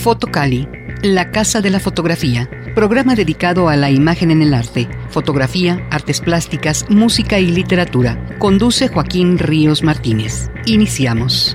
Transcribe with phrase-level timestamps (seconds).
[0.00, 0.66] Fotocali,
[1.02, 6.22] la Casa de la Fotografía, programa dedicado a la imagen en el arte, fotografía, artes
[6.22, 8.38] plásticas, música y literatura.
[8.38, 10.50] Conduce Joaquín Ríos Martínez.
[10.64, 11.54] Iniciamos.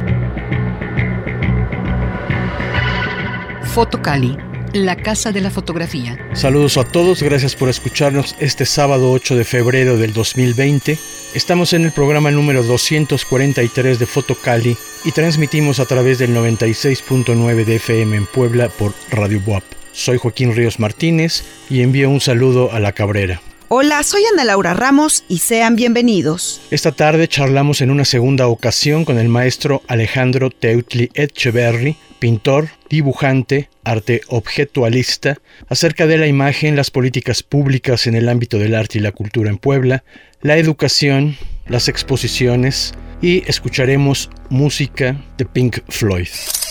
[3.63, 4.38] Fotocali,
[4.76, 6.18] la Casa de la Fotografía.
[6.34, 10.98] Saludos a todos, gracias por escucharnos este sábado 8 de febrero del 2020.
[11.34, 17.75] Estamos en el programa número 243 de Fotocali y transmitimos a través del 96.9 de
[17.78, 19.64] FM en Puebla por Radio Buap.
[19.93, 23.42] Soy Joaquín Ríos Martínez y envío un saludo a la Cabrera.
[23.68, 26.61] Hola, soy Ana Laura Ramos y sean bienvenidos.
[26.69, 33.69] Esta tarde charlamos en una segunda ocasión con el maestro Alejandro Teutli Etcheverry, pintor, dibujante,
[33.83, 39.02] arte objetualista, acerca de la imagen, las políticas públicas en el ámbito del arte y
[39.02, 40.03] la cultura en Puebla,
[40.41, 46.27] la educación, las exposiciones y escucharemos música de Pink Floyd.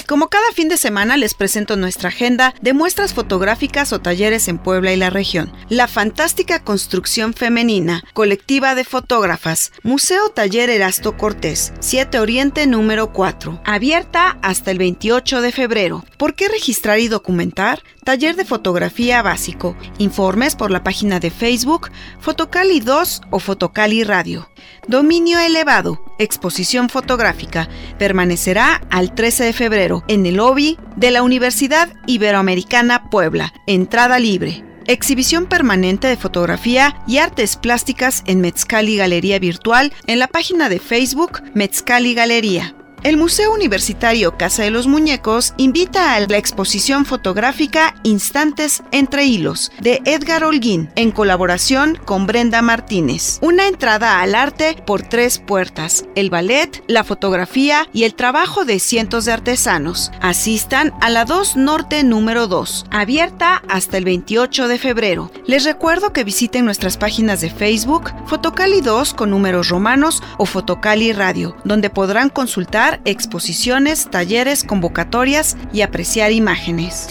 [0.06, 4.58] Como cada fin de semana les presento nuestra agenda de muestras fotográficas o talleres en
[4.58, 5.50] Puebla y la región.
[5.70, 13.62] La fantástica construcción femenina, colectiva de fotógrafas, Museo Taller Erasto Cortés, 7 Oriente número 4,
[13.64, 16.04] abierta hasta el 28 de febrero.
[16.18, 17.82] ¿Por qué registrar y documentar?
[18.04, 19.74] Taller de fotografía básico.
[19.96, 24.50] Informes por la página de Facebook Fotocali 2 o Fotocali Radio.
[24.86, 31.92] Dominio elevado, exposición fotográfica, permanecerá al 13 de febrero en el lobby de la Universidad
[32.06, 34.64] Iberoamericana Puebla, entrada libre.
[34.86, 40.78] Exhibición permanente de fotografía y artes plásticas en Metzcali Galería Virtual en la página de
[40.78, 42.74] Facebook Metzcali Galería.
[43.04, 49.72] El Museo Universitario Casa de los Muñecos invita a la exposición fotográfica Instantes entre Hilos
[49.78, 53.40] de Edgar Holguín en colaboración con Brenda Martínez.
[53.42, 58.78] Una entrada al arte por tres puertas, el ballet, la fotografía y el trabajo de
[58.78, 60.10] cientos de artesanos.
[60.22, 65.30] Asistan a la 2 Norte número 2, abierta hasta el 28 de febrero.
[65.46, 71.12] Les recuerdo que visiten nuestras páginas de Facebook Fotocali 2 con números romanos o Fotocali
[71.12, 77.08] Radio, donde podrán consultar exposiciones, talleres, convocatorias y apreciar imágenes.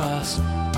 [0.00, 0.69] us.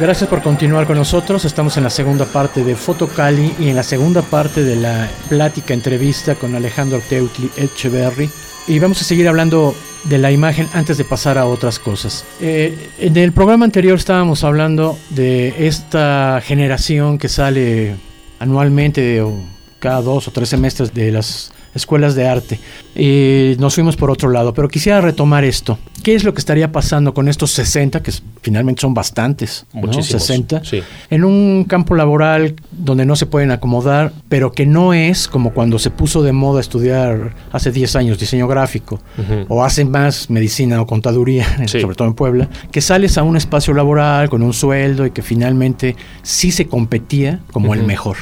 [0.00, 1.44] Gracias por continuar con nosotros.
[1.44, 5.74] Estamos en la segunda parte de Fotocali y en la segunda parte de la plática
[5.74, 8.30] entrevista con Alejandro Teutli Echeverry.
[8.68, 9.74] Y vamos a seguir hablando
[10.04, 12.24] de la imagen antes de pasar a otras cosas.
[12.40, 17.96] Eh, en el programa anterior estábamos hablando de esta generación que sale
[18.38, 19.34] anualmente o
[19.80, 22.60] cada dos o tres semestres de las escuelas de arte.
[22.94, 25.76] Y nos fuimos por otro lado, pero quisiera retomar esto.
[26.02, 28.12] ¿Qué es lo que estaría pasando con estos 60, que
[28.42, 30.82] finalmente son bastantes, Muchísimos, 60, sí.
[31.10, 35.78] en un campo laboral donde no se pueden acomodar, pero que no es como cuando
[35.78, 39.00] se puso de moda estudiar hace 10 años diseño gráfico
[39.48, 41.80] o hace más medicina o contaduría, Sí.
[41.80, 45.22] sobre todo en Puebla, que sales a un espacio laboral con un sueldo y que
[45.22, 48.16] finalmente sí se competía como el mejor.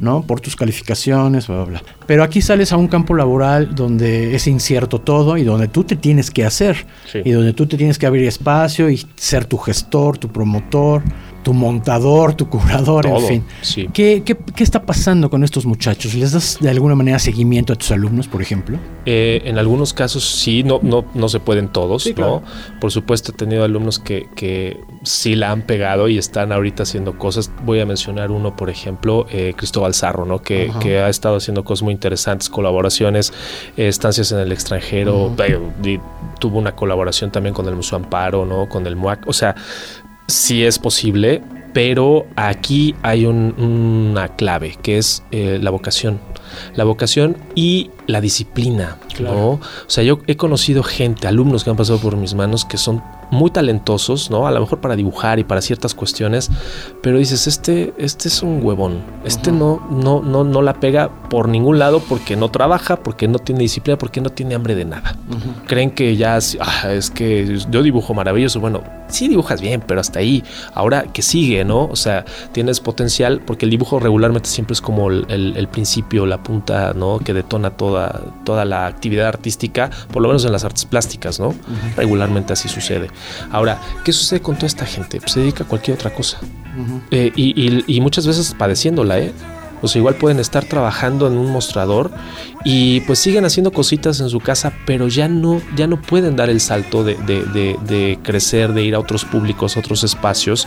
[0.00, 0.22] ¿no?
[0.22, 1.82] Por tus calificaciones, bla, bla, bla.
[2.06, 5.94] Pero aquí sales a un campo laboral donde es incierto todo y donde tú te
[5.96, 7.17] tienes que hacer Sí.
[7.24, 11.02] Y donde tú te tienes que abrir espacio y ser tu gestor, tu promotor,
[11.42, 13.44] tu montador, tu curador, en fin.
[13.62, 13.88] sí.
[13.92, 16.14] ¿Qué, qué, qué está pasando con estos muchachos?
[16.14, 18.78] ¿Les das de alguna manera seguimiento a tus alumnos, por ejemplo?
[19.06, 22.42] Eh, en algunos casos sí, no, no, no se pueden todos, Sí, ¿no?
[22.80, 27.18] Por supuesto he tenido alumnos que, que sí la han pegado y están ahorita haciendo
[27.18, 27.50] cosas.
[27.64, 30.42] Voy a mencionar uno, por ejemplo, eh, Cristóbal Zarro, ¿no?
[30.42, 33.32] Que, que ha estado haciendo cosas muy interesantes, colaboraciones,
[33.76, 35.98] eh, estancias en el extranjero, eh, y
[36.38, 38.68] tuvo una colaboración también con el Museo Amparo, ¿no?
[38.68, 39.26] Con el MUAC.
[39.26, 39.54] O sea,
[40.28, 41.42] sí es posible,
[41.72, 46.20] pero aquí hay un- una clave que es eh, la vocación.
[46.74, 49.34] La vocación y la disciplina, Claro.
[49.36, 49.48] ¿no?
[49.50, 53.02] O sea, yo he conocido gente, alumnos que han pasado por mis manos que son
[53.30, 54.46] muy talentosos, ¿no?
[54.46, 56.50] A lo mejor para dibujar y para ciertas cuestiones,
[57.02, 59.00] pero dices, este, este es un huevón.
[59.24, 63.38] Este no, no, no, no la pega por ningún lado porque no trabaja, porque no
[63.38, 65.16] tiene disciplina, porque no tiene hambre de nada
[65.66, 68.58] creen que ya es- ah, es que yo dibujo maravilloso.
[68.60, 70.42] Bueno, sí dibujas bien, pero hasta ahí.
[70.74, 71.84] Ahora que sigue, ¿no?
[71.84, 76.24] O sea, tienes potencial porque el dibujo regularmente siempre es como el, el- el principio,
[76.26, 77.18] la punta, ¿no?
[77.18, 81.54] Que detona toda, toda la actividad artística, por lo menos en las artes plásticas, ¿no?
[81.96, 83.08] Regularmente así sucede.
[83.50, 85.20] Ahora, ¿qué sucede con toda esta gente?
[85.20, 86.38] Pues se dedica a cualquier otra cosa.
[87.10, 89.32] Eh, y, y- y muchas veces padeciéndola, ¿eh?
[89.82, 92.10] O sea, igual pueden estar trabajando en un mostrador
[92.64, 96.50] y pues siguen haciendo cositas en su casa, pero ya no, ya no pueden dar
[96.50, 100.66] el salto de, de- de- de crecer, de ir a otros públicos, a otros espacios,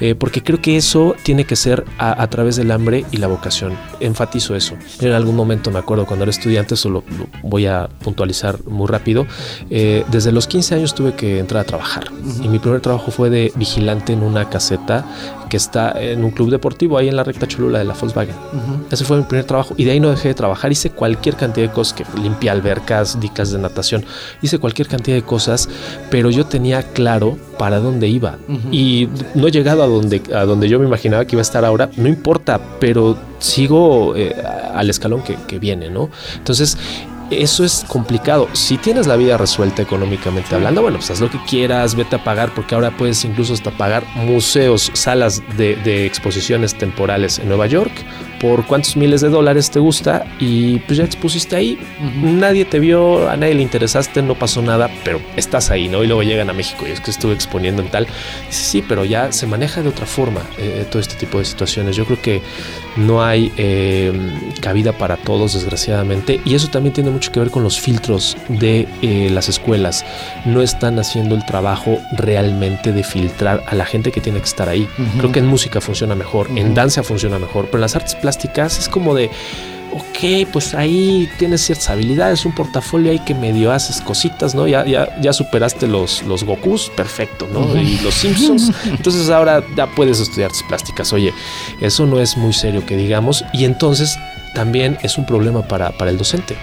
[0.00, 3.26] eh, porque creo que eso tiene que ser a, a través del hambre y la
[3.26, 3.72] vocación.
[4.00, 4.74] Enfatizo eso.
[5.00, 9.26] En algún momento me acuerdo cuando era estudiante, solo lo voy a puntualizar muy rápido,
[9.70, 12.04] eh, desde los 15 años tuve que entrar a trabajar
[12.42, 15.04] y mi primer trabajo fue de vigilante en una caseta
[15.50, 18.34] que está en un club deportivo ahí en la recta Cholula de la Volkswagen.
[18.90, 20.70] Ese fue mi primer trabajo y de ahí no dejé de trabajar.
[20.70, 24.04] Hice cualquier cantidad de cosas, que limpié albercas, di clases de natación,
[24.42, 25.68] hice cualquier cantidad de cosas,
[26.10, 28.38] pero yo tenía claro para dónde iba.
[28.70, 31.64] Y no he llegado a donde, a donde yo me imaginaba que iba a estar
[31.64, 34.34] ahora, no importa, pero sigo eh,
[34.74, 36.10] al escalón que, que viene, ¿no?
[36.36, 36.78] Entonces,
[37.30, 38.48] eso es complicado.
[38.52, 42.24] Si tienes la vida resuelta económicamente hablando, bueno, pues haz lo que quieras, vete a
[42.24, 47.66] pagar, porque ahora puedes incluso hasta pagar museos, salas de, de exposiciones temporales en Nueva
[47.66, 47.92] York
[48.40, 51.78] por cuántos miles de dólares te gusta y pues ya expusiste ahí.
[52.22, 56.02] Nadie te vio, a nadie le interesaste, no pasó nada, pero estás ahí, ¿no?
[56.02, 58.06] Y luego llegan a México y es que estuve exponiendo en tal.
[58.48, 61.96] Dices, sí, pero ya se maneja de otra forma eh, todo este tipo de situaciones.
[61.96, 62.42] Yo creo que
[62.96, 64.12] no hay eh,
[64.60, 68.86] cabida para todos, desgraciadamente, y eso también tiene mucho que ver con los filtros de
[69.02, 70.04] eh, las escuelas.
[70.44, 74.68] No están haciendo el trabajo realmente de filtrar a la gente que tiene que estar
[74.68, 74.82] ahí.
[74.98, 75.18] Ujú.
[75.18, 76.74] Creo que en música funciona mejor, en Ujú.
[76.74, 79.30] danza funciona mejor, pero en las artes plásticas es como de,
[79.92, 84.66] ok, pues ahí tienes ciertas habilidades, un portafolio ahí que medio haces cositas, ¿no?
[84.66, 87.76] Ya, ya, ya superaste los, los Gokus, perfecto, ¿no?
[87.76, 91.12] Y los Simpsons, entonces ahora ya puedes estudiar artes plásticas.
[91.12, 91.34] Oye,
[91.82, 94.18] eso no es muy serio que digamos, y entonces
[94.54, 96.56] también es un problema para, para el docente,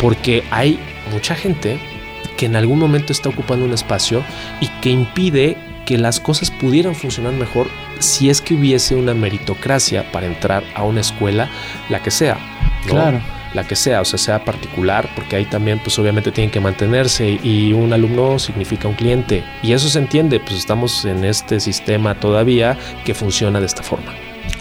[0.00, 0.80] porque hay
[1.12, 1.78] mucha gente
[2.38, 4.24] que en algún momento está ocupando un espacio
[4.62, 7.68] y que impide que las cosas pudieran funcionar mejor
[8.02, 11.48] si es que hubiese una meritocracia para entrar a una escuela,
[11.88, 12.38] la que sea.
[12.86, 12.92] ¿no?
[12.92, 13.20] Claro.
[13.54, 17.38] La que sea, o sea, sea particular, porque ahí también, pues obviamente tienen que mantenerse
[17.42, 19.44] y un alumno significa un cliente.
[19.62, 24.12] Y eso se entiende, pues estamos en este sistema todavía que funciona de esta forma.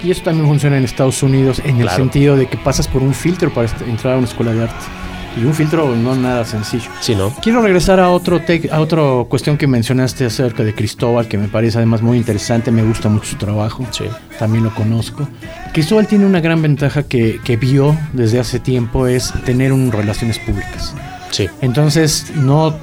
[0.04, 3.14] Y eso también funciona en Estados Unidos en el sentido de que pasas por un
[3.14, 5.01] filtro para entrar a una escuela de arte.
[5.40, 6.90] Y un filtro no nada sencillo.
[7.00, 7.34] ¿Sí, no?
[7.42, 11.78] Quiero regresar a otro a otra cuestión que mencionaste acerca de Cristóbal, que me parece
[11.78, 14.06] además muy interesante, me gusta mucho su trabajo, Sí.
[14.38, 15.28] también lo conozco.
[15.74, 20.38] Cristóbal tiene una gran ventaja que, que vio desde hace tiempo, es tener un relaciones
[20.40, 20.94] públicas.
[21.30, 21.48] Sí.
[21.62, 22.76] Entonces, no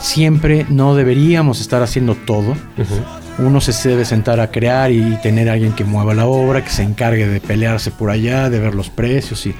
[0.00, 2.50] siempre, no deberíamos estar haciendo todo.
[2.50, 3.44] Ujú.
[3.46, 6.70] Uno se debe sentar a crear y tener a alguien que mueva la obra, que
[6.70, 9.54] se encargue de pelearse por allá, de ver los precios y,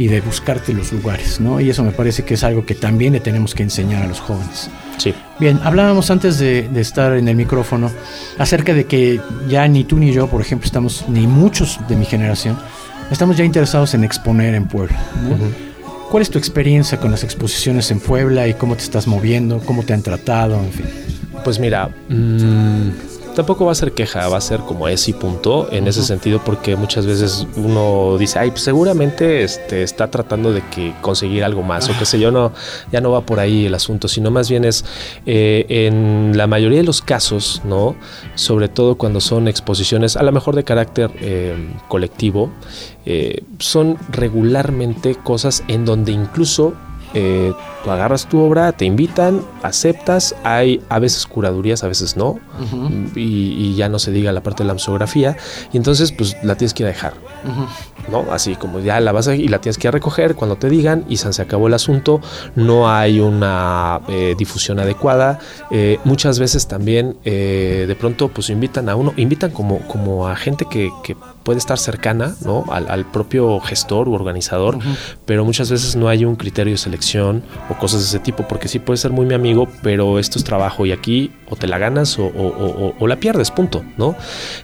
[0.00, 1.60] y de buscarte los lugares, ¿no?
[1.60, 4.18] Y eso me parece que es algo que también le tenemos que enseñar a los
[4.18, 4.70] jóvenes.
[4.96, 5.12] Sí.
[5.38, 7.90] Bien, hablábamos antes de, de estar en el micrófono
[8.38, 12.06] acerca de que ya ni tú ni yo, por ejemplo, estamos, ni muchos de mi
[12.06, 12.58] generación,
[13.10, 14.98] estamos ya interesados en exponer en Puebla.
[15.22, 15.34] ¿no?
[15.34, 15.44] Ujú.
[16.10, 19.82] ¿Cuál es tu experiencia con las exposiciones en Puebla y cómo te estás moviendo, cómo
[19.82, 20.86] te han tratado, en fin?
[21.44, 22.88] Pues mira, mmm,
[23.34, 26.40] tampoco va a ser queja, va a ser como es y punto en ese sentido
[26.44, 31.62] porque muchas veces uno dice, ay, pues seguramente este, está tratando de que conseguir algo
[31.62, 32.52] más o qué sé yo, no,
[32.92, 34.84] ya no va por ahí el asunto, sino más bien es
[35.26, 37.96] eh, en la mayoría de los casos, ¿no?
[38.34, 41.54] Sobre todo cuando son exposiciones a lo mejor de carácter eh,
[41.88, 42.50] colectivo,
[43.06, 46.74] eh, son regularmente cosas en donde incluso
[47.14, 47.52] eh,
[47.84, 52.38] tú agarras tu obra, te invitan, aceptas, hay a veces curadurías, a veces no,
[53.14, 55.36] y, ya no se diga la parte de la museografía,
[55.72, 57.14] y entonces pues la tienes que ir a dejar,
[58.10, 58.26] ¿no?
[58.30, 60.68] Así como ya la vas a, y la tienes que ir a recoger cuando te
[60.68, 62.20] digan y se acabó el asunto,
[62.54, 65.38] no hay una eh, difusión adecuada,
[65.70, 70.66] eh, muchas veces también de pronto pues invitan a uno, invitan como, como a gente
[70.68, 72.64] que, que puede estar cercana ¿no?
[72.70, 74.78] al, propio gestor u organizador,
[75.24, 78.68] pero muchas veces no hay un criterio de selección o cosas de ese tipo, porque
[78.68, 81.78] sí puede ser muy mi amigo, pero esto es trabajo y aquí o te la
[81.78, 84.14] ganas o, la pierdes, punto, ¿no?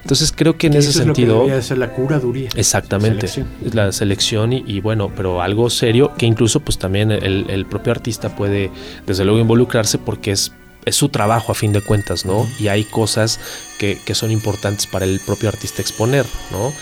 [0.01, 1.45] Entonces creo que en ese sentido...
[1.47, 2.49] Es ser la curaduría.
[2.55, 3.27] Exactamente,
[3.73, 8.35] la selección y, bueno, pero algo serio que incluso pues también el, el propio artista
[8.35, 8.71] puede
[9.05, 10.53] desde luego involucrarse porque es
[10.87, 12.47] es su trabajo a fin de cuentas, ¿no?
[12.57, 13.39] Y hay cosas
[13.77, 16.73] que, son importantes para el propio artista exponer, ¿no?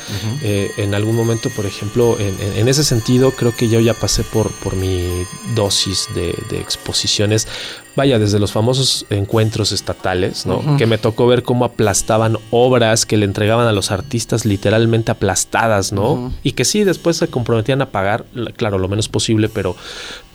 [0.43, 4.51] Eh, en algún momento, por ejemplo, en, ese sentido, creo que yo ya pasé por,
[4.51, 7.47] por mi dosis de, exposiciones.
[7.95, 10.77] Vaya, desde los famosos encuentros estatales, ¿no?
[10.77, 15.91] Que me tocó ver cómo aplastaban obras que le entregaban a los artistas literalmente aplastadas,
[15.91, 16.31] ¿no?
[16.43, 19.75] Y que sí, después se comprometían a pagar, claro, lo menos posible, pero,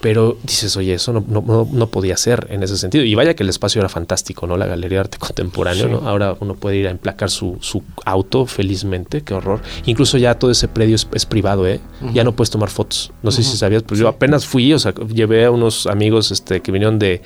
[0.01, 3.05] pero dices, oye, eso no, no, no, podía ser en ese sentido.
[3.05, 4.57] Y vaya que el espacio era fantástico, ¿no?
[4.57, 6.09] La Galería de Arte Contemporáneo, ¿no?
[6.09, 9.61] Ahora uno puede ir a emplacar su, su, auto felizmente, qué horror.
[9.85, 11.81] Incluso ya todo ese predio es, privado, ¿eh?
[12.15, 13.13] Ya no puedes tomar fotos.
[13.23, 16.61] No sé si sabías, pues yo apenas fui, o sea, llevé a unos amigos este,
[16.61, 17.21] que vinieron de,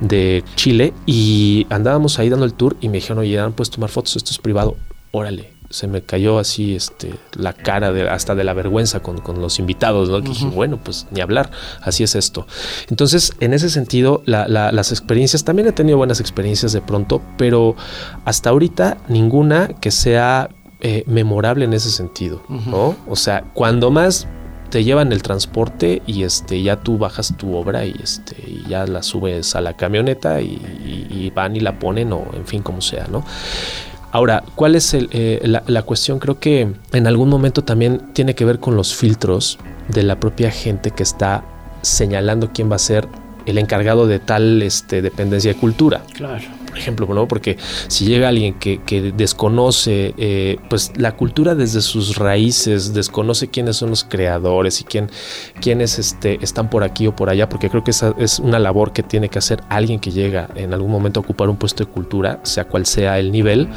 [0.00, 3.90] de Chile y andábamos ahí dando el tour y me dijeron, oye, no puedes tomar
[3.90, 4.76] fotos, esto es privado.
[5.12, 9.58] Órale, se me cayó así este, la cara de, hasta de la vergüenza con, los
[9.58, 10.20] invitados, ¿no?
[10.20, 11.50] dije, bueno, pues ni hablar,
[11.82, 12.46] así es esto.
[12.88, 17.76] Entonces, en ese sentido, las experiencias, también he tenido buenas experiencias de pronto, pero
[18.24, 22.94] hasta ahorita ninguna que sea eh, memorable en ese sentido, ¿no?
[23.08, 24.28] O sea, cuando más
[24.70, 28.86] te llevan el transporte y este ya tú bajas tu obra y este y ya
[28.86, 32.80] la subes a la camioneta y, y, van y la ponen o en fin como
[32.80, 33.24] sea, ¿no?
[34.12, 36.18] Ahora, ¿cuál es eh, la, cuestión?
[36.18, 39.58] Creo que en algún momento también tiene que ver con los filtros
[39.88, 41.44] de la propia gente que está
[41.82, 43.08] señalando quién va a ser
[43.44, 46.02] el encargado de tal este, dependencia de cultura.
[46.14, 46.44] Claro
[46.78, 47.28] ejemplo, ¿no?
[47.28, 47.56] Porque
[47.88, 48.76] si llega alguien que,
[49.16, 55.10] desconoce eh, pues la cultura desde sus raíces, desconoce quiénes son los creadores y quién,
[55.60, 58.92] quiénes este, están por aquí o por allá, porque creo que esa es una labor
[58.92, 61.90] que tiene que hacer alguien que llega en algún momento a ocupar un puesto de
[61.90, 63.68] cultura, sea cual sea el nivel,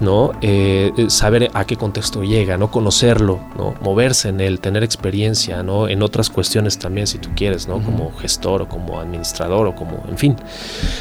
[0.00, 0.32] ¿no?
[0.40, 2.70] Eh, saber a qué contexto llega, ¿no?
[2.70, 3.74] Conocerlo, ¿no?
[3.82, 5.88] Moverse en él, tener experiencia, ¿no?
[5.88, 7.82] En otras cuestiones también, si tú quieres, ¿no?
[7.82, 10.36] Como gestor o como administrador o como, en fin.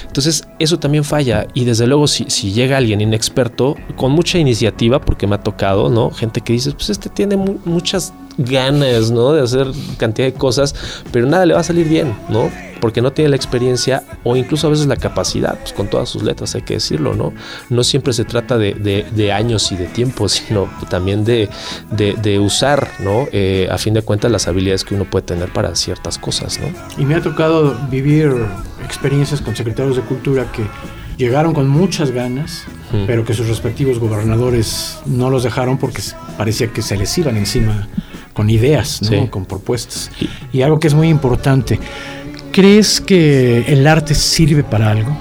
[0.08, 5.02] Entonces, eso también falla y desde luego si, si, llega alguien inexperto, con mucha iniciativa,
[5.02, 6.12] porque me ha tocado, ¿no?
[6.12, 9.34] Gente que dice, pues este tiene muchas ganas, ¿no?
[9.34, 10.76] De hacer cantidad de cosas,
[11.12, 12.50] pero nada le va a salir bien, ¿no?
[12.82, 16.24] Porque no tiene la experiencia o incluso a veces la capacidad, pues con todas sus
[16.24, 17.34] letras hay que decirlo, ¿no?
[17.70, 21.50] No siempre se trata de, años y de tiempo, sino también de,
[21.92, 23.28] de usar, ¿no?
[23.32, 26.68] Eh, a fin de cuentas las habilidades que uno puede tener para ciertas cosas, ¿no?
[27.02, 28.32] Y me ha tocado vivir
[28.84, 30.64] experiencias con secretarios de cultura que
[31.18, 32.66] llegaron con muchas ganas,
[33.08, 36.02] pero que sus respectivos gobernadores no los dejaron porque
[36.38, 37.88] parecía que se les iban encima
[38.36, 39.02] con ideas,
[39.32, 40.12] con propuestas.
[40.54, 41.80] Y algo que es muy importante,
[42.52, 45.18] ¿crees que el arte sirve para algo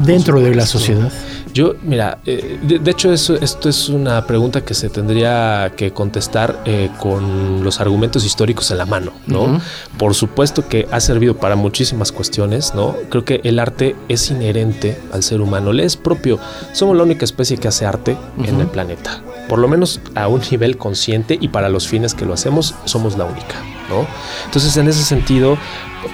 [0.00, 1.12] dentro de la sociedad?
[1.52, 6.62] Yo, mira, eh, de, hecho eso, esto es una pregunta que se tendría que contestar
[6.64, 9.60] eh, con los argumentos históricos en la mano, ¿no?
[9.96, 12.94] Por supuesto que ha servido para muchísimas cuestiones, ¿no?
[13.08, 16.38] Creo que el arte es inherente al ser humano, le es propio.
[16.72, 20.40] Somos la única especie que hace arte en el planeta, por lo menos a un
[20.50, 23.56] nivel consciente y para los fines que lo hacemos, somos la única,
[23.88, 24.06] ¿no?
[24.44, 25.56] Entonces, en ese sentido,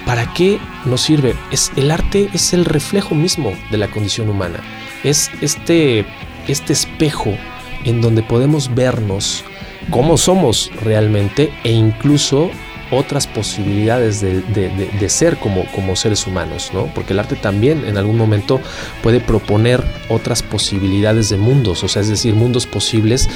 [0.05, 1.35] ¿para qué nos sirve?
[1.51, 4.61] Es, el arte es el reflejo mismo de la condición humana
[5.05, 6.05] es este,
[6.47, 7.37] este espejo
[7.85, 9.43] en donde podemos vernos
[9.91, 12.49] cómo somos realmente e incluso
[12.91, 16.87] otras posibilidades de, ser como, como seres humanos, ¿no?
[16.87, 18.59] Porque el arte también en algún momento
[19.01, 23.29] puede proponer otras posibilidades de mundos, o sea, es decir, mundos posibles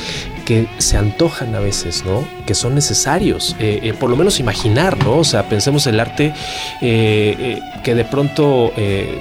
[0.45, 2.27] que se antojan a veces, ¿no?
[2.45, 5.17] Que son necesarios, eh, eh, por lo menos imaginar, ¿no?
[5.17, 6.33] O sea, pensemos el arte
[6.81, 8.73] eh, que de pronto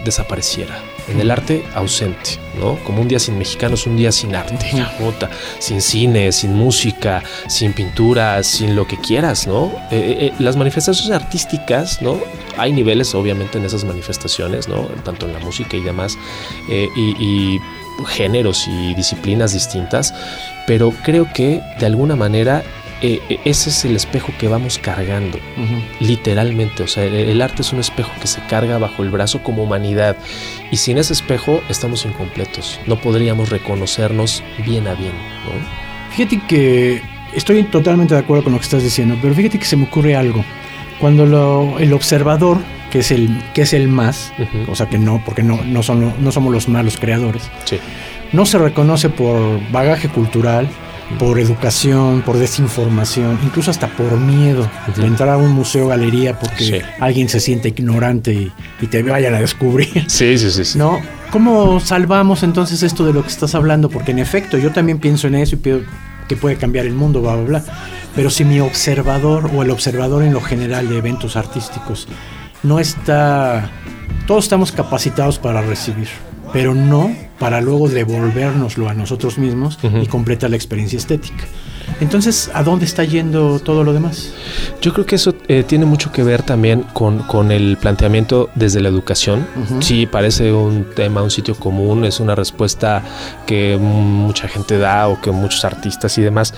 [0.04, 0.78] desapareciera
[1.08, 2.76] en el arte ausente, ¿no?
[2.84, 4.58] Como un día sin mexicanos, un día sin arte,
[5.58, 9.66] sin cine, sin música, sin pintura, sin lo que quieras, ¿no?
[9.90, 12.18] Eh, eh, eh, las manifestaciones artísticas, ¿no?
[12.56, 14.82] Hay niveles, obviamente, en esas manifestaciones, ¿no?
[15.04, 16.18] Tanto en la música y demás,
[16.68, 17.58] y
[18.06, 20.14] géneros y disciplinas distintas,
[20.66, 22.62] pero creo que de alguna manera
[23.00, 25.38] eh, eh, ese es el espejo que vamos cargando,
[26.00, 26.82] literalmente.
[26.82, 30.16] O sea, el, arte es un espejo que se carga bajo el brazo como humanidad.
[30.70, 32.80] Y sin ese espejo estamos incompletos.
[32.86, 35.12] No podríamos reconocernos bien a bien.
[36.10, 37.02] Fíjate que
[37.32, 40.16] estoy totalmente de acuerdo con lo que estás diciendo, pero fíjate que se me ocurre
[40.16, 40.44] algo.
[40.98, 42.58] Cuando el observador,
[42.90, 44.32] que es el, que es el más,
[44.66, 47.48] o sea que no, porque no, no, son, no somos los malos creadores,
[48.32, 50.68] no se reconoce por bagaje cultural,
[51.18, 56.82] por educación, por desinformación, incluso hasta por miedo de entrar a un museo galería porque
[57.00, 58.32] alguien se siente ignorante
[58.80, 60.06] y, te vayan a descubrir.
[60.08, 61.00] Sí, sí, sí, ¿No?
[61.30, 63.88] ¿Cómo salvamos entonces esto de lo que estás hablando?
[63.88, 65.86] Porque en efecto, yo también pienso en eso y pienso
[66.28, 67.64] que puede cambiar el mundo, bla, bla, bla.
[68.14, 72.08] Pero si mi observador o el observador en lo general de eventos artísticos
[72.62, 73.70] no está...
[74.26, 76.08] Todos estamos capacitados para recibir
[76.52, 81.44] pero no para luego devolvernoslo a nosotros mismos y completar la experiencia estética.
[82.00, 84.32] Entonces, ¿a dónde está yendo todo lo demás?
[84.80, 88.88] Yo creo que eso eh, tiene mucho que ver también con, el planteamiento desde la
[88.88, 89.46] educación.
[89.80, 93.02] Sí, parece un tema, un sitio común, es una respuesta
[93.46, 96.54] que mucha gente da o que muchos artistas y demás,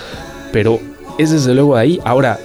[0.53, 0.81] pero
[1.19, 2.01] es desde luego ahí.
[2.05, 2.39] Ahora,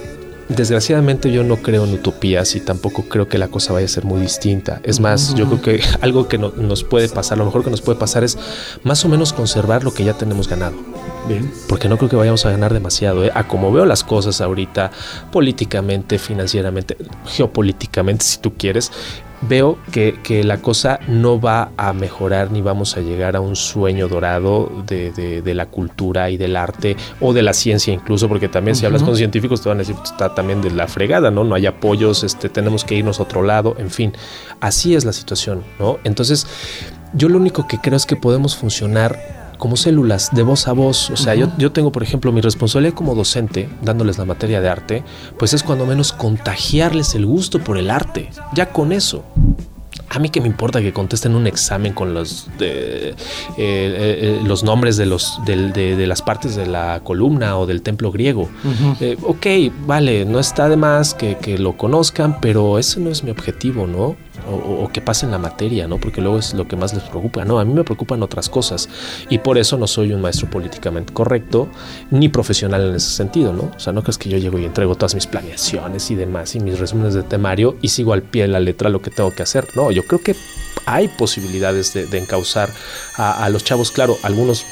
[0.48, 4.04] Desgraciadamente yo no creo en utopías y tampoco creo que la cosa vaya a ser
[4.04, 4.80] muy distinta.
[4.84, 7.98] Es más, yo creo que algo que nos puede pasar, lo mejor que nos puede
[7.98, 8.38] pasar es
[8.84, 10.76] más o menos conservar lo que ya tenemos ganado.
[11.28, 11.50] Bien.
[11.68, 13.24] Porque no creo que vayamos a ganar demasiado.
[13.24, 13.32] ¿eh?
[13.34, 14.90] A como veo las cosas ahorita,
[15.32, 18.92] políticamente, financieramente, geopolíticamente, si tú quieres,
[19.42, 24.08] veo que, la cosa no va a mejorar ni vamos a llegar a un sueño
[24.08, 28.86] dorado de, la cultura y del arte o de la ciencia incluso, porque también si
[28.86, 31.44] hablas con científicos te van a decir, pues, está también de la fregada, ¿no?
[31.44, 34.12] No hay apoyos, este, tenemos que irnos a otro lado, en fin,
[34.60, 35.98] así es la situación, ¿no?
[36.04, 36.46] Entonces,
[37.14, 41.10] yo lo único que creo es que podemos funcionar como células de voz a voz.
[41.10, 44.68] O sea, yo, yo, tengo, por ejemplo, mi responsabilidad como docente, dándoles la materia de
[44.68, 45.04] arte,
[45.38, 48.30] pues es cuando menos contagiarles el gusto por el arte.
[48.54, 49.24] Ya con eso.
[50.08, 53.16] A mí que me importa que contesten un examen con los, de, eh, eh,
[53.58, 58.48] eh, los nombres de, los, de, las partes de la columna o del templo griego.
[59.22, 59.46] ok,
[59.86, 63.86] vale, no está de más que, que, lo conozcan, pero ese no es mi objetivo,
[63.86, 64.16] ¿no?
[64.48, 65.98] O, que pasen la materia, ¿no?
[65.98, 67.44] Porque luego es lo que más les preocupa.
[67.44, 68.88] No, a mí me preocupan otras cosas
[69.28, 71.68] y por eso no soy un maestro políticamente correcto
[72.10, 73.72] ni profesional en ese sentido, ¿no?
[73.76, 76.60] O sea, no crees que yo llego y entrego todas mis planeaciones y demás y
[76.60, 79.42] mis resúmenes de temario y sigo al pie de la letra lo que tengo que
[79.42, 79.68] hacer.
[79.74, 80.36] No, yo creo que
[80.84, 82.70] hay posibilidades de, encauzar
[83.16, 83.90] a, los chavos.
[83.90, 84.64] Claro, algunos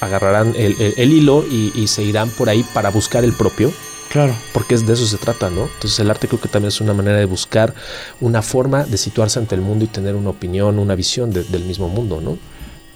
[0.00, 3.72] agarrarán el, hilo y se irán por ahí para buscar el propio
[4.10, 4.34] Claro.
[4.52, 5.62] Porque es de eso se trata, ¿no?
[5.62, 7.74] Entonces el arte creo que también es una manera de buscar
[8.20, 11.88] una forma de situarse ante el mundo y tener una opinión, una visión del mismo
[11.88, 12.38] mundo, ¿no?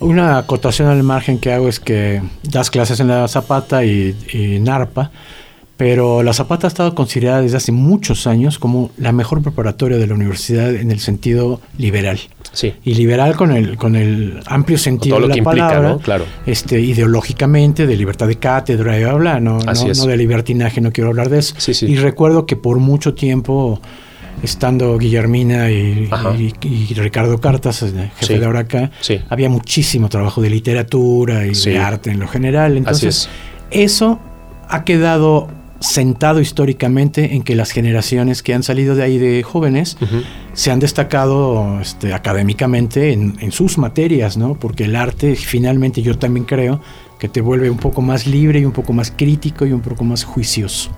[0.00, 4.58] Una acotación al margen que hago es que das clases en la Zapata y, y
[4.58, 5.12] Narpa
[5.76, 10.06] pero la Zapata ha estado considerada desde hace muchos años como la mejor preparatoria de
[10.06, 12.20] la universidad en el sentido liberal.
[12.52, 12.74] Sí.
[12.84, 16.26] Y liberal con el, con el amplio sentido de la palabra, claro.
[16.46, 21.30] este, ideológicamente, de libertad de cátedra y bla, no, no, de libertinaje, no quiero hablar
[21.30, 21.54] de eso.
[21.86, 23.80] Y recuerdo que por mucho tiempo
[24.42, 26.08] estando Guillermina y,
[26.94, 27.84] Ricardo Cartas,
[28.18, 28.90] jefe de ahora acá,
[29.28, 32.76] había muchísimo trabajo de literatura y de arte en lo general.
[32.76, 33.28] Entonces,
[33.70, 34.20] eso
[34.68, 35.48] ha quedado
[35.82, 39.96] sentado históricamente en que las generaciones que han salido de ahí de jóvenes
[40.54, 44.54] se han destacado este, académicamente en, sus materias, ¿no?
[44.54, 46.80] Porque el arte, finalmente, yo también creo
[47.18, 50.04] que te vuelve un poco más libre y un poco más crítico y un poco
[50.04, 50.90] más juicioso.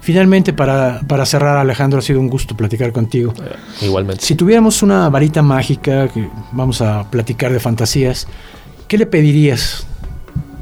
[0.00, 3.32] Finalmente, para, para, cerrar, Alejandro, ha sido un gusto platicar contigo.
[3.40, 4.24] Eh, igualmente.
[4.24, 8.26] Si tuviéramos una varita mágica, que vamos a platicar de fantasías,
[8.88, 9.86] ¿qué le pedirías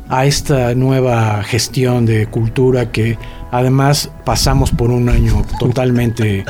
[0.09, 3.19] a esta nueva gestión de cultura que
[3.51, 6.45] además pasamos por un año totalmente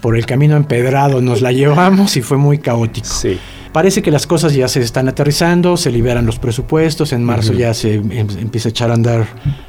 [0.00, 3.08] por el camino empedrado, nos la llevamos y fue muy caótico.
[3.72, 7.74] parece que las cosas ya se están aterrizando, se liberan los presupuestos, en marzo ya
[7.74, 9.26] se em, empieza a echar a andar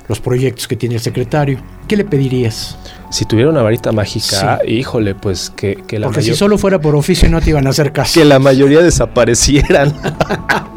[0.07, 1.59] los proyectos que tiene el secretario.
[1.87, 2.77] ¿Qué le pedirías?
[3.09, 6.95] Si tuviera una varita mágica, híjole, pues que, que la Porque si solo fuera por
[6.95, 8.19] oficio no te iban a hacer caso.
[8.19, 9.93] Que la mayoría desaparecieran.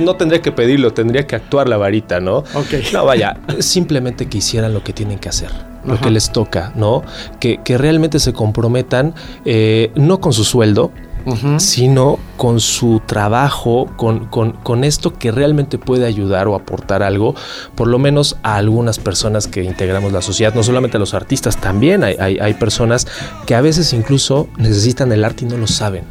[0.00, 2.38] no tendría que pedirlo, tendría que actuar la varita, ¿no?
[2.54, 2.92] Ok.
[2.92, 5.50] No, vaya, simplemente que hicieran lo que tienen que hacer,
[5.84, 7.02] lo que les toca, ¿no?
[7.40, 10.92] Que, que realmente se comprometan, eh, no con su sueldo,
[11.58, 17.34] sino con su trabajo, con, esto que realmente puede ayudar o aportar algo,
[17.74, 21.56] por lo menos a algunas personas que integramos la sociedad, no solamente a los artistas,
[21.56, 23.06] también hay, personas
[23.46, 26.04] que a veces incluso necesitan el arte y no lo saben.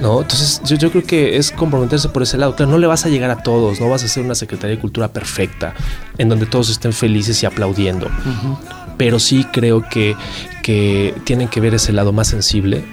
[0.00, 0.22] ¿no?
[0.22, 2.56] Entonces yo, yo, creo que es comprometerse por ese lado.
[2.56, 4.80] Claro, no le vas a llegar a todos, no vas a ser una Secretaría de
[4.80, 5.74] Cultura perfecta,
[6.16, 8.08] en donde todos estén felices y aplaudiendo.
[8.96, 10.16] Pero sí creo que,
[10.62, 12.84] que tienen que ver ese lado más sensible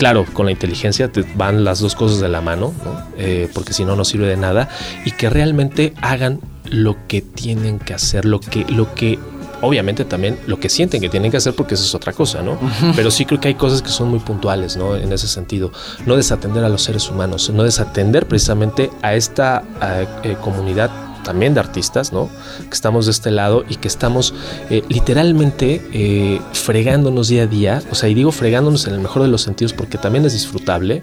[0.00, 2.72] claro, con la inteligencia te van las dos cosas de la mano,
[3.18, 4.70] eh, porque si no, no sirve de nada,
[5.04, 9.18] y que realmente hagan lo que tienen que hacer, lo que, lo que
[9.60, 12.58] obviamente también lo que sienten que tienen que hacer porque eso es otra cosa, ¿no?
[12.96, 14.96] Pero sí creo que hay cosas que son muy puntuales, ¿no?
[14.96, 15.70] En ese sentido,
[16.06, 19.62] no desatender a los seres humanos, no desatender precisamente a esta
[20.24, 20.90] eh, comunidad
[21.22, 22.28] también de artistas, ¿no?
[22.58, 24.34] Que estamos de este lado y que estamos
[24.70, 27.82] eh, literalmente eh, fregándonos día a día.
[27.90, 31.02] O sea, y digo fregándonos en el mejor de los sentidos porque también es disfrutable,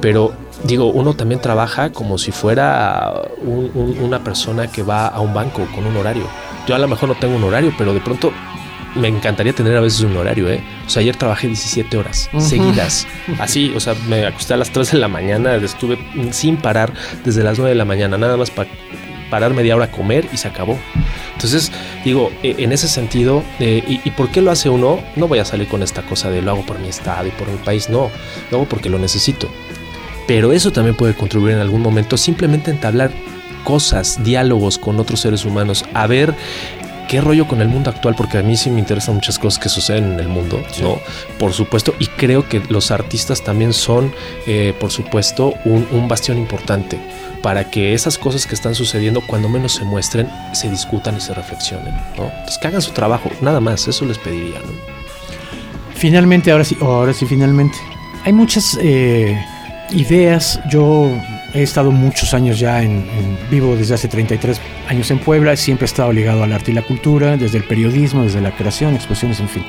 [0.00, 0.32] pero
[0.64, 5.86] digo, uno también trabaja como si fuera una persona que va a un banco con
[5.86, 6.26] un horario.
[6.66, 8.32] Yo a lo mejor no tengo un horario, pero de pronto
[8.94, 10.62] me encantaría tener a veces un horario, ¿eh?
[10.86, 13.06] O sea, ayer trabajé 17 horas seguidas.
[13.38, 15.98] Así, o sea, me acosté a las 3 de la mañana, estuve
[16.32, 16.92] sin parar
[17.24, 18.68] desde las 9 de la mañana, nada más para
[19.30, 20.78] parar media hora a comer y se acabó.
[21.34, 21.70] Entonces,
[22.04, 25.00] digo, e, en ese sentido, eh, y, por qué lo hace uno?
[25.16, 27.48] No voy a salir con esta cosa de lo hago por mi estado y por
[27.48, 28.10] mi país, no,
[28.50, 29.48] lo hago porque lo necesito.
[30.26, 33.10] Pero eso también puede contribuir en algún momento simplemente entablar
[33.64, 36.34] cosas, diálogos con otros seres humanos, a ver
[37.08, 39.68] qué rollo con el mundo actual, porque a mí sí me interesan muchas cosas que
[39.68, 41.00] suceden en el mundo, ¿no?
[41.38, 44.12] Por supuesto, y creo que los artistas también son,
[44.46, 46.98] eh, por supuesto, un, un bastión importante
[47.42, 51.34] para que esas cosas que están sucediendo, cuando menos se muestren, se discutan y se
[51.34, 51.94] reflexionen.
[52.16, 52.24] ¿no?
[52.24, 54.60] Entonces, que hagan su trabajo, nada más, eso les pediría.
[55.94, 57.76] Finalmente, ahora sí, ahora sí, finalmente.
[58.24, 59.36] Hay muchas eh,
[59.90, 60.60] ideas.
[60.70, 61.10] Yo
[61.54, 63.06] he estado muchos años ya en,
[63.50, 65.56] vivo desde hace 33 años en Puebla.
[65.56, 68.94] Siempre he estado ligado al arte y la cultura, desde el periodismo, desde la creación,
[68.94, 69.64] exposiciones, en fin.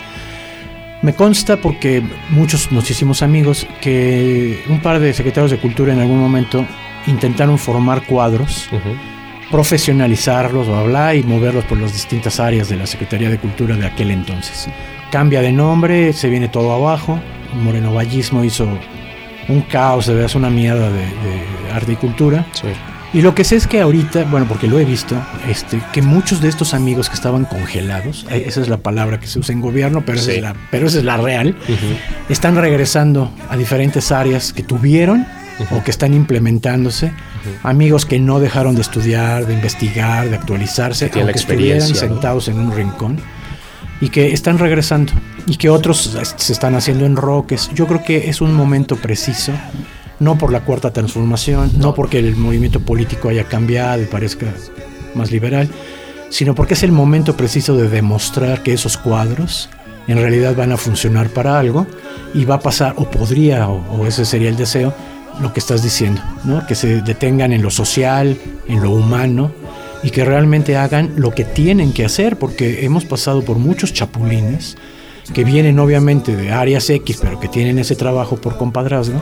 [1.02, 6.00] Me consta porque muchos nos hicimos amigos que un par de secretarios de cultura en
[6.00, 6.66] algún momento
[7.10, 8.70] intentaron formar cuadros,
[9.52, 13.86] profesionalizarlos, bla, bla, y moverlos por las distintas áreas de la Secretaría de Cultura de
[13.86, 14.68] aquel entonces.
[15.12, 17.20] Cambia de nombre, se viene todo abajo.
[17.64, 18.68] Moreno Vallismo hizo
[19.48, 21.04] un caos, de veras una mierda de,
[21.74, 22.46] arte y cultura.
[23.12, 25.16] Y lo que sé es que ahorita, bueno, porque lo he visto,
[25.48, 29.26] este, que muchos de estos amigos que estaban congelados, eh, esa es la palabra que
[29.26, 31.56] se usa en gobierno, pero, esa, es la, pero esa es la real,
[32.30, 35.26] están regresando a diferentes áreas que tuvieron
[35.72, 37.12] o que están implementándose,
[37.64, 42.72] amigos que no dejaron de estudiar, de investigar, de actualizarse, que estuvieran sentados en un
[42.72, 43.20] rincón
[44.02, 45.14] y que están regresando
[45.46, 47.70] y que otros se están haciendo en roques.
[47.74, 49.52] Yo creo que es un momento preciso,
[50.20, 54.48] no por la cuarta transformación, no, porque el movimiento político haya cambiado y parezca
[55.16, 55.70] más liberal,
[56.30, 59.70] sino porque es el momento preciso de demostrar que esos cuadros
[60.08, 61.86] en realidad van a funcionar para algo
[62.34, 64.94] y va a pasar, o podría, o ese sería el deseo,
[65.42, 66.66] lo que estás diciendo, ¿no?
[66.68, 68.38] que se detengan en lo social,
[68.68, 69.52] en lo humano
[70.04, 74.78] y que realmente hagan lo que tienen que hacer, porque hemos pasado por muchos chapulines
[75.34, 79.20] que vienen obviamente de áreas X, pero que tienen ese trabajo por compadrazgo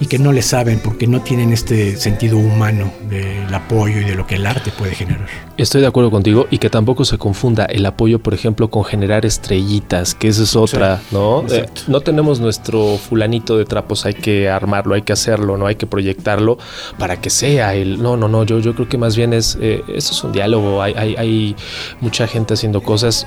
[0.00, 4.14] y que no le saben porque no tienen este sentido humano del apoyo y de
[4.14, 5.26] lo que el arte puede generar.
[5.56, 9.26] Estoy de acuerdo contigo y que tampoco se confunda el apoyo, por ejemplo, con generar
[9.26, 11.44] estrellitas, que esa es otra, ¿no?
[11.50, 15.74] Eh, no tenemos nuestro fulanito de trapos, hay que armarlo, hay que hacerlo, no hay
[15.74, 16.58] que proyectarlo
[16.98, 18.02] para que sea el.
[18.02, 19.58] No, no, no, yo, yo creo que más bien es.
[19.60, 21.56] Eh, esto es un diálogo, hay, hay, hay
[22.00, 23.26] mucha gente haciendo cosas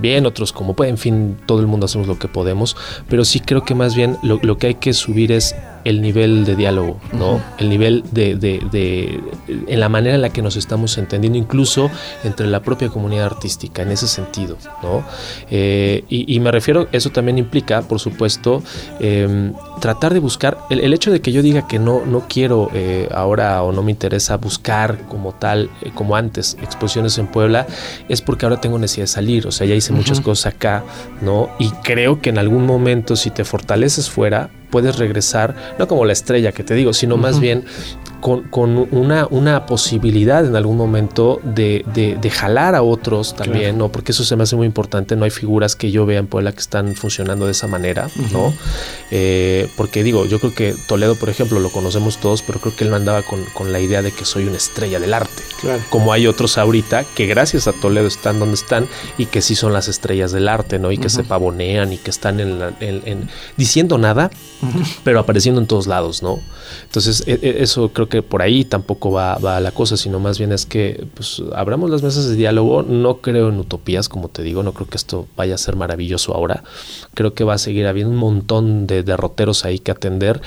[0.00, 2.76] bien, otros como pueden, en fin, todo el mundo hacemos lo que podemos,
[3.08, 5.54] pero sí creo que más bien lo, lo que hay que subir es
[5.88, 7.40] el nivel de diálogo, ¿no?
[7.56, 11.90] El nivel de, de, de, en la manera en la que nos estamos entendiendo, incluso
[12.24, 15.02] entre la propia comunidad artística, en ese sentido, ¿no?
[15.50, 18.62] Eh, y, me refiero, eso también implica, por supuesto,
[19.00, 23.08] em, tratar de buscar, el, hecho de que yo diga que no, no quiero eh,
[23.10, 27.66] ahora o no me interesa buscar como tal, eh, como antes, exposiciones en Puebla,
[28.10, 30.84] es porque ahora tengo necesidad de salir, o sea, ya hice muchas cosas acá,
[31.22, 31.48] ¿no?
[31.58, 36.12] Y creo que en algún momento, si te fortaleces fuera, puedes regresar, no como la
[36.12, 37.64] estrella que te digo, sino más bien
[38.20, 43.90] con, una, una, posibilidad en algún momento de, de, jalar a otros también, ¿no?
[43.90, 45.16] Porque eso se me hace muy importante.
[45.16, 48.52] No hay figuras que yo vea en Puebla que están funcionando de esa manera, ¿no?
[49.10, 52.84] Eh, porque digo, yo creo que Toledo, por ejemplo, lo conocemos todos, pero creo que
[52.84, 55.42] él mandaba con, con la idea de que soy una estrella del arte.
[55.90, 59.72] Como hay otros ahorita que gracias a Toledo están donde están y que sí son
[59.72, 60.92] las estrellas del arte, ¿no?
[60.92, 64.30] Y que se pavonean y que están en, en, diciendo nada,
[65.04, 66.40] pero apareciendo en todos lados, ¿no?
[66.84, 70.38] Entonces, e, e, eso creo que por ahí tampoco va, va, la cosa, sino más
[70.38, 72.82] bien es que pues, abramos las mesas de diálogo.
[72.82, 76.34] No creo en utopías, como te digo, no creo que esto vaya a ser maravilloso
[76.34, 76.64] ahora.
[77.14, 80.40] Creo que va a seguir habiendo un montón de derroteros ahí que atender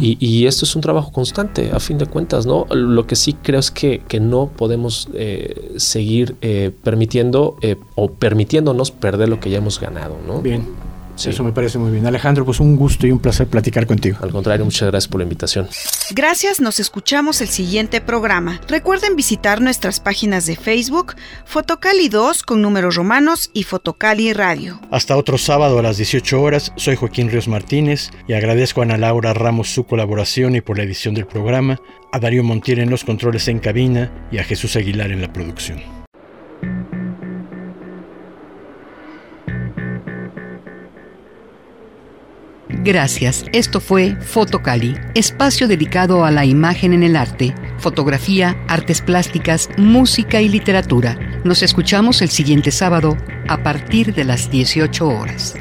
[0.00, 2.66] y, esto es un trabajo constante, a fin de cuentas, ¿no?
[2.70, 8.12] Lo que sí creo es que, que no podemos eh, seguir eh, permitiendo eh, o
[8.12, 10.40] permitiéndonos perder lo que ya hemos ganado, ¿no?
[10.40, 10.66] Bien.
[11.26, 12.06] Eso me parece muy bien.
[12.06, 14.18] Alejandro, pues un gusto y un placer platicar contigo.
[14.22, 15.68] Al contrario, muchas gracias por la invitación.
[16.12, 18.60] Gracias, nos escuchamos el siguiente programa.
[18.68, 24.80] Recuerden visitar nuestras páginas de Facebook, Fotocali 2 con números romanos y Fotocali Radio.
[24.90, 28.96] Hasta otro sábado a las 18 horas, soy Joaquín Ríos Martínez y agradezco a Ana
[28.96, 31.80] Laura Ramos su colaboración y por la edición del programa,
[32.12, 35.97] a Darío Montiel en los controles en cabina y a Jesús Aguilar en la producción.
[42.68, 43.44] Gracias.
[43.52, 50.40] Esto fue Fotocali, espacio dedicado a la imagen en el arte, fotografía, artes plásticas, música
[50.40, 51.18] y literatura.
[51.44, 53.16] Nos escuchamos el siguiente sábado
[53.48, 55.54] a partir de las 18 horas.